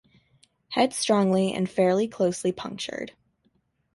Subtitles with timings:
[0.69, 3.11] Head strongly and fairly closely punctured.